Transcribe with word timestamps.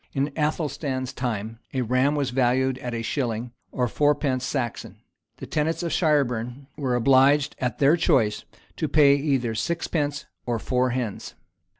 In 0.13 0.31
Athelstan's 0.35 1.13
time, 1.13 1.59
a 1.75 1.83
ram 1.83 2.15
was 2.15 2.31
valued 2.31 2.79
at 2.79 2.95
a 2.95 3.03
shilling, 3.03 3.51
or 3.71 3.87
fourpence 3.87 4.43
Saxon.[] 4.43 4.97
The 5.37 5.45
tenants 5.45 5.83
of 5.83 5.91
Shireburn 5.91 6.65
were 6.75 6.95
obliged, 6.95 7.55
at 7.59 7.77
their 7.77 7.95
choice, 7.95 8.43
to 8.77 8.87
pay 8.87 9.13
either 9.13 9.53
sixpence 9.53 10.25
or 10.43 10.57
four 10.57 10.89
hens. 10.89 11.35